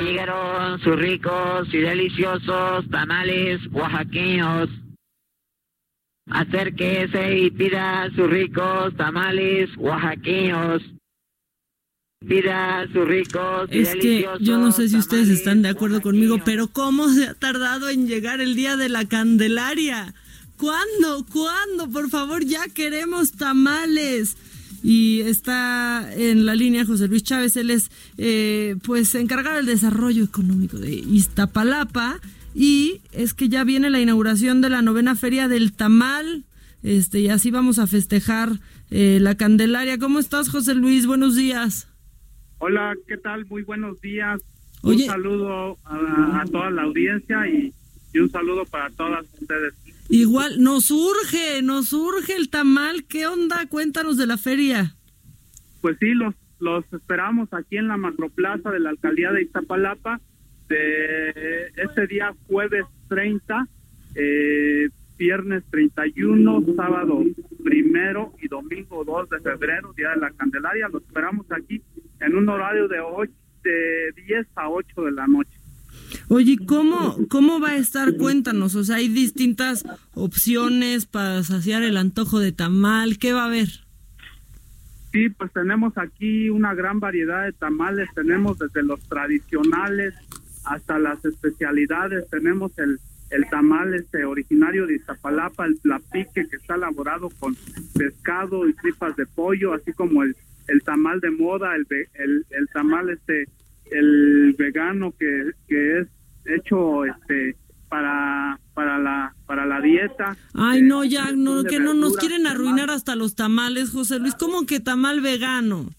Llegaron 0.00 0.80
sus 0.80 0.96
ricos 0.96 1.68
y 1.72 1.78
deliciosos 1.78 2.88
tamales 2.90 3.60
oaxaqueños. 3.70 4.68
Acérquese 6.30 7.38
y 7.38 7.50
pida 7.50 8.08
sus 8.14 8.30
ricos 8.30 8.96
tamales 8.96 9.68
oaxaqueños. 9.76 10.82
Pida 12.26 12.86
sus 12.92 13.06
ricos 13.06 13.68
y 13.72 13.80
Es 13.80 13.94
que 13.96 14.26
yo 14.40 14.58
no 14.58 14.72
sé 14.72 14.88
si 14.88 14.96
ustedes 14.96 15.28
están 15.28 15.62
de 15.62 15.70
acuerdo 15.70 16.00
conmigo, 16.00 16.38
pero 16.44 16.68
¿cómo 16.68 17.08
se 17.08 17.26
ha 17.26 17.34
tardado 17.34 17.88
en 17.88 18.06
llegar 18.06 18.40
el 18.40 18.54
día 18.54 18.76
de 18.76 18.88
la 18.88 19.06
Candelaria? 19.06 20.14
¿Cuándo? 20.56 21.24
¿Cuándo? 21.32 21.90
Por 21.90 22.10
favor, 22.10 22.44
ya 22.44 22.68
queremos 22.68 23.32
tamales. 23.32 24.36
Y 24.82 25.20
está 25.20 26.10
en 26.14 26.46
la 26.46 26.54
línea 26.54 26.86
José 26.86 27.06
Luis 27.06 27.22
Chávez, 27.22 27.56
él 27.56 27.70
es 27.70 27.90
eh, 28.16 28.76
pues 28.82 29.14
encargado 29.14 29.56
del 29.56 29.66
desarrollo 29.66 30.24
económico 30.24 30.78
de 30.78 30.94
Iztapalapa 30.94 32.18
y 32.54 33.02
es 33.12 33.34
que 33.34 33.48
ya 33.48 33.62
viene 33.64 33.90
la 33.90 34.00
inauguración 34.00 34.62
de 34.62 34.70
la 34.70 34.80
novena 34.80 35.14
feria 35.16 35.48
del 35.48 35.72
tamal, 35.72 36.44
este 36.82 37.20
y 37.20 37.28
así 37.28 37.50
vamos 37.50 37.78
a 37.78 37.86
festejar 37.86 38.58
eh, 38.90 39.18
la 39.20 39.36
Candelaria. 39.36 39.98
¿Cómo 39.98 40.18
estás 40.18 40.48
José 40.48 40.74
Luis? 40.74 41.06
Buenos 41.06 41.36
días. 41.36 41.86
Hola, 42.58 42.94
¿qué 43.06 43.18
tal? 43.18 43.44
Muy 43.46 43.62
buenos 43.62 44.00
días. 44.00 44.40
Oye. 44.82 45.04
Un 45.04 45.10
saludo 45.10 45.78
a, 45.84 46.40
a 46.40 46.46
toda 46.46 46.70
la 46.70 46.82
audiencia 46.82 47.46
y, 47.48 47.72
y 48.14 48.18
un 48.18 48.30
saludo 48.30 48.64
para 48.64 48.88
todas 48.90 49.26
ustedes. 49.38 49.74
Igual, 50.10 50.60
nos 50.60 50.90
urge, 50.90 51.62
nos 51.62 51.92
urge 51.92 52.34
el 52.34 52.50
tamal. 52.50 53.04
¿Qué 53.04 53.28
onda? 53.28 53.64
Cuéntanos 53.68 54.16
de 54.16 54.26
la 54.26 54.36
feria. 54.36 54.96
Pues 55.80 55.96
sí, 56.00 56.14
los, 56.14 56.34
los 56.58 56.84
esperamos 56.92 57.48
aquí 57.52 57.76
en 57.76 57.86
la 57.86 57.96
macroplaza 57.96 58.70
de 58.70 58.80
la 58.80 58.90
alcaldía 58.90 59.30
de 59.30 59.42
Iztapalapa 59.42 60.20
de 60.68 61.72
este 61.76 62.08
día 62.08 62.34
jueves 62.48 62.84
30, 63.08 63.68
eh, 64.16 64.88
viernes 65.16 65.62
31, 65.70 66.64
sábado 66.74 67.22
primero 67.62 68.32
y 68.42 68.48
domingo 68.48 69.04
2 69.04 69.30
de 69.30 69.40
febrero, 69.40 69.92
día 69.96 70.10
de 70.10 70.16
la 70.16 70.30
Candelaria. 70.32 70.88
Los 70.88 71.02
esperamos 71.04 71.46
aquí 71.52 71.82
en 72.18 72.36
un 72.36 72.48
horario 72.48 72.88
de, 72.88 72.98
ocho, 72.98 73.32
de 73.62 74.12
10 74.26 74.46
a 74.56 74.70
8 74.70 75.04
de 75.04 75.12
la 75.12 75.28
noche. 75.28 75.59
Oye, 76.32 76.58
¿cómo, 76.64 77.16
¿cómo 77.28 77.58
va 77.58 77.70
a 77.70 77.76
estar? 77.76 78.16
Cuéntanos. 78.16 78.76
O 78.76 78.84
sea, 78.84 78.96
hay 78.96 79.08
distintas 79.08 79.84
opciones 80.14 81.04
para 81.04 81.42
saciar 81.42 81.82
el 81.82 81.96
antojo 81.96 82.38
de 82.38 82.52
tamal. 82.52 83.18
¿Qué 83.18 83.32
va 83.32 83.42
a 83.42 83.46
haber? 83.46 83.66
Sí, 85.10 85.28
pues 85.30 85.52
tenemos 85.52 85.98
aquí 85.98 86.48
una 86.48 86.72
gran 86.72 87.00
variedad 87.00 87.46
de 87.46 87.52
tamales, 87.52 88.08
tenemos 88.14 88.60
desde 88.60 88.84
los 88.84 89.00
tradicionales 89.08 90.14
hasta 90.64 91.00
las 91.00 91.24
especialidades, 91.24 92.30
tenemos 92.30 92.70
el, 92.78 93.00
el 93.30 93.48
tamal 93.50 93.92
este 93.94 94.24
originario 94.24 94.86
de 94.86 94.94
Iztapalapa, 94.94 95.66
el 95.66 95.78
plapique 95.78 96.46
que 96.46 96.56
está 96.56 96.76
elaborado 96.76 97.28
con 97.40 97.56
pescado 97.92 98.68
y 98.68 98.74
tripas 98.74 99.16
de 99.16 99.26
pollo, 99.26 99.74
así 99.74 99.92
como 99.94 100.22
el, 100.22 100.36
el 100.68 100.80
tamal 100.82 101.18
de 101.18 101.32
moda, 101.32 101.74
el, 101.74 101.88
el, 102.14 102.46
el 102.50 102.68
tamal 102.68 103.10
este 103.10 103.48
el 103.90 104.54
vegano 104.56 105.12
que, 105.18 105.50
que 105.66 105.98
es 105.98 106.06
hecho 106.44 107.04
este 107.04 107.56
para 107.88 108.58
para 108.74 108.98
la 108.98 109.34
para 109.46 109.66
la 109.66 109.80
dieta. 109.80 110.36
Ay, 110.54 110.80
Eh, 110.80 110.82
no, 110.82 111.04
ya, 111.04 111.32
no, 111.32 111.64
que 111.64 111.80
no 111.80 111.94
nos 111.94 112.16
quieren 112.16 112.46
arruinar 112.46 112.90
hasta 112.90 113.16
los 113.16 113.34
tamales, 113.34 113.90
José 113.90 114.18
Luis. 114.18 114.34
¿Cómo 114.34 114.64
que 114.66 114.80
tamal 114.80 115.20
vegano? 115.20 115.90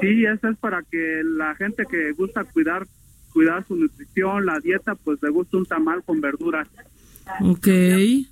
Sí, 0.00 0.24
eso 0.24 0.48
es 0.48 0.58
para 0.58 0.82
que 0.82 1.22
la 1.24 1.54
gente 1.54 1.84
que 1.88 2.12
gusta 2.12 2.44
cuidar 2.44 2.86
cuidar 3.32 3.66
su 3.68 3.76
nutrición, 3.76 4.46
la 4.46 4.58
dieta, 4.60 4.94
pues 4.94 5.18
le 5.22 5.28
gusta 5.28 5.58
un 5.58 5.66
tamal 5.66 6.02
con 6.04 6.22
verduras. 6.22 6.66
Ok. 7.42 7.66
Sí, 7.66 8.26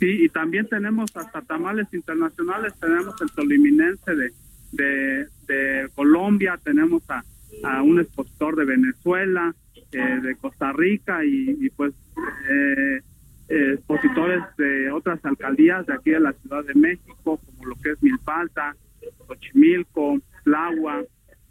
y 0.00 0.28
también 0.28 0.68
tenemos 0.68 1.10
hasta 1.16 1.42
tamales 1.42 1.88
internacionales, 1.92 2.72
tenemos 2.80 3.20
el 3.20 3.30
toliminense 3.32 4.14
de, 4.14 4.32
de, 4.70 5.26
de 5.48 5.88
Colombia, 5.96 6.60
tenemos 6.62 7.02
a, 7.10 7.24
a 7.64 7.82
un 7.82 7.98
expositor 7.98 8.54
de 8.54 8.64
Venezuela, 8.64 9.52
eh, 9.92 10.20
de 10.22 10.36
Costa 10.36 10.72
Rica 10.72 11.24
y, 11.24 11.70
pues 11.70 11.94
eh, 12.50 13.00
eh, 13.48 13.72
expositores 13.74 14.42
de 14.58 14.90
otras 14.90 15.24
alcaldías 15.24 15.86
de 15.86 15.94
aquí 15.94 16.10
de 16.10 16.20
la 16.20 16.32
Ciudad 16.34 16.64
de 16.64 16.74
México, 16.74 17.38
como 17.38 17.64
lo 17.64 17.74
que 17.76 17.92
es 17.92 18.02
Milpalta, 18.02 18.76
Xochimilco, 19.26 20.18
Tláhuac, 20.44 21.06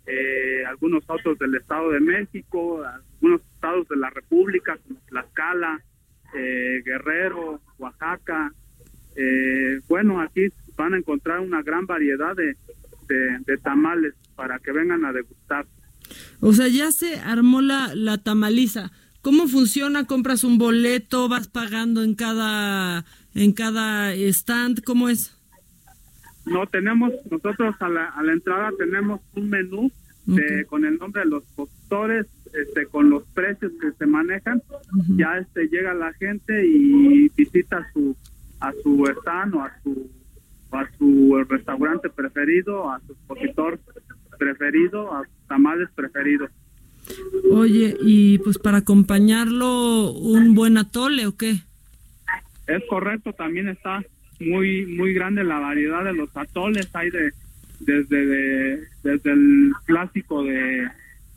eh, 0.05 0.63
algunos 0.67 1.03
otros 1.09 1.39
del 1.39 1.55
Estado 1.55 1.91
de 1.91 1.99
México, 1.99 2.83
algunos 2.83 3.41
estados 3.55 3.87
de 3.87 3.97
la 3.97 4.11
República, 4.11 4.77
como 4.87 4.99
Tlaxcala, 5.07 5.81
eh, 6.35 6.81
Guerrero, 6.85 7.61
Oaxaca. 7.79 8.51
Bueno, 9.87 10.21
aquí 10.21 10.47
van 10.77 10.93
a 10.93 10.97
encontrar 10.97 11.39
una 11.39 11.63
gran 11.63 11.87
variedad 11.87 12.35
de 12.35 13.57
tamales 13.63 14.13
para 14.35 14.59
que 14.59 14.71
vengan 14.71 15.03
a 15.03 15.11
degustar. 15.11 15.65
O 16.39 16.53
sea, 16.53 16.67
ya 16.67 16.91
se 16.91 17.19
armó 17.19 17.61
la, 17.61 17.95
la 17.95 18.17
tamaliza. 18.17 18.91
¿Cómo 19.21 19.47
funciona? 19.47 20.05
¿Compras 20.05 20.43
un 20.43 20.57
boleto? 20.57 21.27
¿Vas 21.27 21.47
pagando 21.47 22.03
en 22.03 22.15
cada, 22.15 23.05
en 23.33 23.51
cada 23.51 24.13
stand? 24.13 24.83
¿Cómo 24.83 25.09
es? 25.09 25.35
No 26.45 26.65
tenemos, 26.67 27.11
nosotros 27.29 27.75
a 27.79 27.89
la, 27.89 28.05
a 28.05 28.23
la 28.23 28.33
entrada 28.33 28.69
tenemos 28.77 29.19
un 29.35 29.49
menú 29.49 29.91
de, 30.25 30.65
con 30.65 30.85
el 30.85 30.97
nombre 30.97 31.23
de 31.23 31.29
los 31.29 31.43
postores, 31.55 32.25
este, 32.53 32.85
con 32.85 33.09
los 33.09 33.23
precios 33.33 33.71
que 33.81 33.91
se 33.91 34.05
manejan. 34.05 34.61
Ya 35.17 35.37
este 35.37 35.67
llega 35.67 35.93
la 35.93 36.13
gente 36.13 36.65
y 36.65 37.29
visita 37.35 37.85
su 37.93 38.15
a 38.59 38.71
su 38.81 39.05
stand 39.21 39.55
o 39.55 39.61
a 39.61 39.71
su 39.83 40.09
a 40.71 40.85
su 40.97 41.45
restaurante 41.47 42.09
preferido, 42.09 42.89
a 42.89 42.99
su 43.05 43.13
expositor 43.13 43.79
preferido, 44.37 45.13
a 45.13 45.23
sus 45.23 45.36
tamales 45.47 45.89
preferidos. 45.95 46.49
Oye, 47.51 47.95
y 48.01 48.37
pues 48.39 48.57
para 48.57 48.79
acompañarlo, 48.79 50.11
un 50.11 50.53
buen 50.55 50.77
atole 50.77 51.25
o 51.25 51.35
qué? 51.37 51.61
Es 52.67 52.83
correcto, 52.89 53.31
también 53.33 53.69
está 53.69 54.03
muy 54.39 54.85
muy 54.85 55.13
grande 55.13 55.43
la 55.43 55.59
variedad 55.59 56.03
de 56.03 56.13
los 56.13 56.35
atoles, 56.35 56.89
hay 56.93 57.09
de 57.09 57.31
desde 57.79 58.25
de- 58.25 58.79
desde 59.03 59.31
el 59.31 59.71
clásico 59.85 60.43
de, 60.43 60.87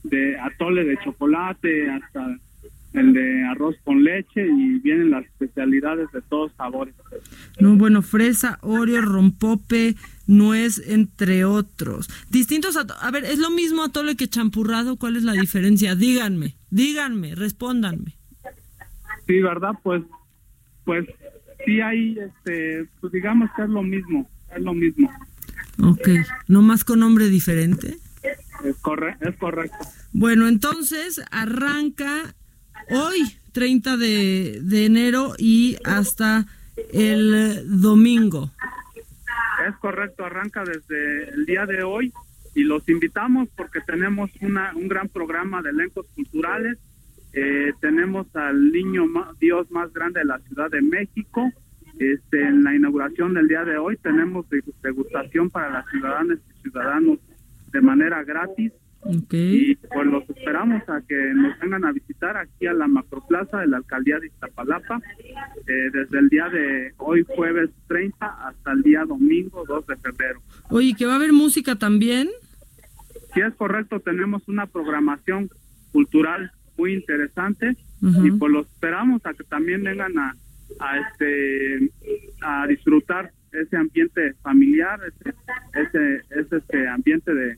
de 0.03 0.39
atole 0.41 0.85
de 0.85 0.99
chocolate 1.05 1.89
hasta 1.91 2.37
el 2.93 3.13
de 3.13 3.45
arroz 3.45 3.77
con 3.85 4.03
leche 4.03 4.47
y 4.47 4.79
vienen 4.81 5.11
las 5.11 5.25
especialidades 5.25 6.11
de 6.13 6.23
todos 6.23 6.53
sabores. 6.57 6.95
No, 7.61 7.77
bueno, 7.77 8.03
fresa, 8.03 8.59
oreo, 8.63 9.03
rompope, 9.03 9.95
nuez, 10.27 10.83
entre 10.87 11.45
otros. 11.45 12.09
Distintos 12.31 12.77
A 12.77 13.11
ver, 13.11 13.25
¿es 13.25 13.39
lo 13.39 13.51
mismo 13.51 13.85
atole 13.85 14.17
que 14.17 14.29
champurrado? 14.29 14.97
¿Cuál 14.97 15.17
es 15.17 15.23
la 15.23 15.33
diferencia? 15.33 15.95
Díganme, 15.95 16.57
díganme, 16.71 17.35
respóndanme. 17.35 18.17
Sí, 19.27 19.41
¿verdad? 19.41 19.73
Pues 19.83 20.03
pues 20.85 21.07
sí 21.65 21.81
hay 21.81 22.19
este 22.19 22.89
pues 23.01 23.13
digamos 23.13 23.51
que 23.55 23.63
es 23.63 23.69
lo 23.69 23.83
mismo, 23.83 24.29
es 24.57 24.63
lo 24.63 24.75
mismo. 24.75 25.11
Ok, 25.83 26.09
¿no 26.49 26.63
más 26.63 26.85
con 26.85 26.99
nombre 26.99 27.29
diferente? 27.29 27.99
Es 28.65 28.77
corre 28.83 29.17
es 29.21 29.37
correcto. 29.37 29.79
Bueno, 30.13 30.49
entonces 30.49 31.23
arranca 31.31 32.35
hoy, 32.91 33.21
30 33.53 33.97
de, 33.97 34.61
de 34.63 34.87
enero, 34.87 35.35
y 35.39 35.77
hasta 35.85 36.47
el 36.93 37.65
domingo. 37.81 38.51
Es 39.69 39.77
correcto, 39.77 40.25
arranca 40.25 40.65
desde 40.65 41.29
el 41.35 41.45
día 41.47 41.67
de 41.67 41.83
hoy 41.83 42.13
y 42.55 42.65
los 42.65 42.89
invitamos 42.89 43.49
porque 43.57 43.81
tenemos 43.83 44.31
una, 44.41 44.73
un 44.75 44.89
gran 44.89 45.09
programa 45.09 45.61
de 45.63 45.71
elencos 45.71 46.07
culturales. 46.15 46.79
Eh, 47.33 47.73
tenemos 47.81 48.27
al 48.35 48.73
niño 48.73 49.05
Dios 49.39 49.71
más 49.71 49.93
grande 49.93 50.21
de 50.21 50.27
la 50.27 50.39
Ciudad 50.41 50.71
de 50.71 50.81
México. 50.83 51.51
Este, 51.99 52.43
en 52.43 52.65
la 52.65 52.75
inauguración 52.75 53.35
del 53.35 53.47
día 53.49 53.65
de 53.65 53.77
hoy 53.77 53.97
tenemos 53.99 54.49
de- 54.49 54.63
degustación 54.83 55.51
para 55.51 55.71
las 55.71 55.87
ciudadanas 55.91 56.39
y 56.59 56.63
ciudadanos 56.63 57.19
de 57.73 57.81
manera 57.83 58.25
gratis 58.25 58.73
Ok. 59.03 59.33
y 59.33 59.75
pues 59.77 60.07
los 60.07 60.29
esperamos 60.29 60.83
a 60.89 61.01
que 61.01 61.15
nos 61.35 61.59
vengan 61.59 61.85
a 61.87 61.93
visitar 61.93 62.37
aquí 62.37 62.67
a 62.67 62.75
la 62.75 62.87
macroplaza 62.87 63.59
de 63.61 63.69
la 63.69 63.79
alcaldía 63.79 64.19
de 64.19 64.27
Iztapalapa 64.27 65.01
eh, 65.67 65.91
desde 65.93 66.19
el 66.19 66.29
día 66.29 66.49
de 66.51 66.93
hoy 66.99 67.25
jueves 67.35 67.71
30 67.89 68.27
hasta 68.27 68.73
el 68.73 68.83
día 68.83 69.05
domingo 69.07 69.65
2 69.67 69.87
de 69.87 69.97
febrero. 69.97 70.43
Oye, 70.69 70.95
que 70.97 71.07
va 71.07 71.15
a 71.15 71.17
haber 71.17 71.33
música 71.33 71.77
también. 71.77 72.29
Si 73.33 73.41
es 73.41 73.55
correcto, 73.55 74.01
tenemos 74.01 74.47
una 74.49 74.67
programación 74.67 75.49
cultural 75.93 76.51
muy 76.77 76.93
interesante 76.95 77.77
Ujú. 78.03 78.27
y 78.27 78.31
pues 78.33 78.53
los 78.53 78.67
esperamos 78.67 79.25
a 79.25 79.33
que 79.33 79.45
también 79.45 79.83
vengan 79.83 80.19
a, 80.19 80.35
a 80.79 80.99
este 80.99 81.91
a 82.43 82.67
disfrutar 82.67 83.31
ese 83.53 83.77
ambiente 83.77 84.35
familiar, 84.43 85.01
ese 85.07 85.35
ese, 85.75 86.23
ese, 86.39 86.57
este 86.57 86.89
ambiente 86.89 87.35
de, 87.35 87.57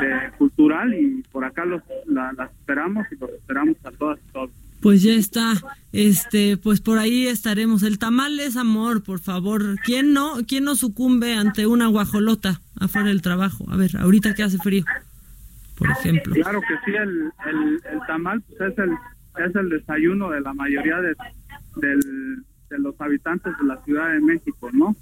de 0.00 0.30
cultural 0.38 0.94
y 0.94 1.22
por 1.32 1.44
acá 1.44 1.64
los 1.64 1.82
la- 2.06 2.32
las 2.32 2.50
esperamos 2.52 3.06
y 3.12 3.16
los 3.16 3.30
esperamos 3.30 3.76
a 3.84 3.90
todas 3.92 4.18
y 4.28 4.32
todos. 4.32 4.50
Pues 4.80 5.02
ya 5.02 5.12
está. 5.14 5.54
Este, 5.92 6.56
pues 6.58 6.80
por 6.80 6.98
ahí 6.98 7.26
estaremos. 7.26 7.82
El 7.82 7.98
tamal 7.98 8.38
es 8.38 8.56
amor, 8.56 9.02
por 9.02 9.18
favor. 9.20 9.76
¿Quién 9.84 10.12
no, 10.12 10.34
quién 10.46 10.64
no 10.64 10.76
sucumbe 10.76 11.34
ante 11.34 11.66
una 11.66 11.86
guajolota 11.86 12.60
afuera 12.78 13.08
del 13.08 13.22
trabajo? 13.22 13.64
A 13.70 13.76
ver, 13.76 13.96
ahorita 13.96 14.34
que 14.34 14.42
hace 14.42 14.58
frío, 14.58 14.84
por 15.76 15.90
ejemplo. 15.90 16.34
Claro 16.34 16.60
que 16.60 16.74
sí, 16.84 16.94
el, 16.96 17.08
el, 17.48 17.80
el 17.92 18.00
tamal 18.06 18.42
pues 18.42 18.72
es 18.72 18.78
el 18.78 18.90
es 19.48 19.54
el 19.54 19.68
desayuno 19.70 20.30
de 20.30 20.40
la 20.40 20.54
mayoría 20.54 20.96
de, 21.00 21.14
del- 21.76 22.44
de 22.70 22.78
los 22.78 22.94
habitantes 23.00 23.52
de 23.60 23.66
la 23.66 23.82
Ciudad 23.84 24.12
de 24.12 24.20
México, 24.20 24.70
¿no? 24.72 24.96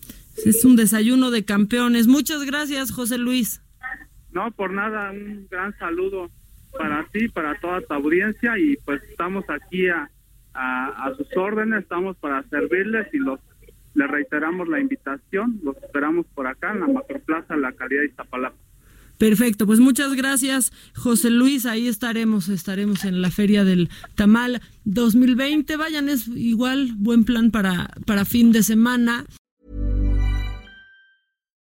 Es 0.45 0.65
un 0.65 0.77
desayuno 0.77 1.31
de 1.31 1.45
campeones. 1.45 2.07
Muchas 2.09 2.43
gracias, 2.45 2.91
José 2.91 3.17
Luis. 3.19 3.61
No, 4.35 4.51
por 4.51 4.73
nada, 4.73 5.13
un 5.13 5.47
gran 5.49 5.77
saludo 5.79 6.31
para 6.77 7.05
ti, 7.13 7.29
para 7.29 7.59
toda 7.61 7.81
tu 7.81 7.95
audiencia 7.95 8.59
y 8.59 8.77
pues 8.85 9.03
estamos 9.05 9.45
aquí 9.49 9.87
a, 9.87 10.11
a, 10.53 11.13
sus 11.17 11.29
órdenes, 11.37 11.83
estamos 11.83 12.17
para 12.17 12.43
servirles 12.49 13.07
y 13.15 13.19
los 13.19 13.41
les 13.95 14.11
reiteramos 14.11 14.69
la 14.69 14.81
invitación, 14.81 15.61
los 15.63 15.77
esperamos 15.77 16.27
por 16.35 16.49
acá 16.49 16.73
en 16.73 16.81
la 16.81 16.89
macroplaza 16.89 17.57
la 17.57 17.71
calidad 17.73 18.01
de 18.01 18.09
Iztapalapa. 18.09 18.57
Perfecto, 19.19 19.67
pues 19.67 19.79
muchas 19.79 20.15
gracias, 20.15 20.73
José 20.97 21.31
Luis. 21.31 21.65
Ahí 21.65 21.87
estaremos, 21.87 22.49
estaremos 22.49 23.05
en 23.05 23.23
la 23.23 23.31
Feria 23.31 23.63
del 23.63 23.89
Tamal 24.17 24.61
2020. 24.85 25.77
Vayan, 25.77 26.09
es 26.09 26.27
igual 26.27 26.91
buen 26.97 27.25
plan 27.25 27.53
para, 27.53 27.95
para 28.05 28.25
fin 28.25 28.51
de 28.51 28.65
semana. 28.65 29.25